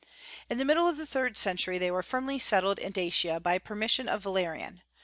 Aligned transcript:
In 0.49 0.57
the 0.57 0.65
middle 0.65 0.89
of 0.89 0.97
the 0.97 1.05
third 1.05 1.37
century 1.37 1.77
they 1.77 1.91
were 1.91 2.01
firmly 2.01 2.39
settled 2.39 2.79
in 2.79 2.91
Dacia, 2.91 3.39
by 3.39 3.59
permission 3.59 4.09
of 4.09 4.23
Valerian. 4.23 4.81